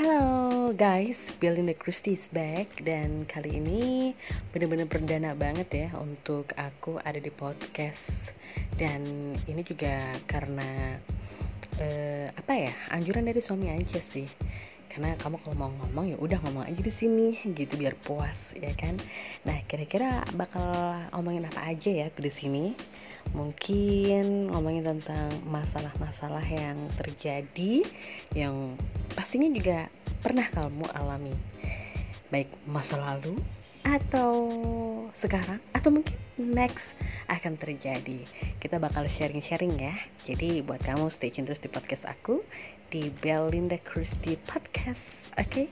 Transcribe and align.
Halo 0.00 0.72
guys, 0.72 1.28
Belinda 1.36 1.76
Christie 1.76 2.16
is 2.16 2.32
back. 2.32 2.80
Dan 2.80 3.28
kali 3.28 3.60
ini 3.60 4.16
bener-bener 4.48 4.88
perdana 4.88 5.36
banget 5.36 5.68
ya 5.76 5.88
untuk 6.00 6.56
aku 6.56 6.96
ada 7.04 7.20
di 7.20 7.28
podcast. 7.28 8.32
Dan 8.80 9.36
ini 9.44 9.60
juga 9.60 10.00
karena 10.24 10.96
uh, 11.84 12.32
apa 12.32 12.52
ya 12.56 12.72
anjuran 12.96 13.28
dari 13.28 13.44
suami 13.44 13.68
aja 13.68 14.00
sih. 14.00 14.24
Karena 14.88 15.20
kamu 15.20 15.36
kalau 15.44 15.68
mau 15.68 15.72
ngomong 15.84 16.16
ya 16.16 16.16
udah 16.16 16.38
ngomong 16.48 16.64
aja 16.64 16.80
di 16.80 16.94
sini 16.96 17.36
gitu 17.52 17.76
biar 17.76 17.92
puas 18.00 18.56
ya 18.56 18.72
kan? 18.72 18.96
Nah 19.44 19.60
kira-kira 19.68 20.24
bakal 20.32 20.96
ngomongin 21.12 21.44
apa 21.44 21.76
aja 21.76 21.92
ya 21.92 22.08
di 22.08 22.32
sini? 22.32 22.72
Mungkin 23.36 24.48
ngomongin 24.48 24.80
tentang 24.96 25.28
masalah-masalah 25.44 26.48
yang 26.48 26.88
terjadi 26.96 27.84
yang 28.32 28.80
pastinya 29.20 29.52
juga 29.52 29.84
pernah 30.24 30.48
kamu 30.48 30.96
alami 30.96 31.36
baik 32.32 32.48
masa 32.64 32.96
lalu 32.96 33.36
atau 33.84 34.32
sekarang 35.12 35.60
atau 35.76 35.92
mungkin 35.92 36.16
next 36.40 36.96
akan 37.28 37.60
terjadi 37.60 38.24
kita 38.64 38.80
bakal 38.80 39.04
sharing-sharing 39.04 39.76
ya 39.76 39.92
jadi 40.24 40.64
buat 40.64 40.80
kamu 40.80 41.12
stay 41.12 41.28
tune 41.28 41.44
terus 41.44 41.60
di 41.60 41.68
podcast 41.68 42.08
aku 42.08 42.40
di 42.88 43.12
Belinda 43.20 43.76
Christie 43.84 44.40
Podcast 44.48 45.04
oke 45.36 45.52
okay? 45.52 45.66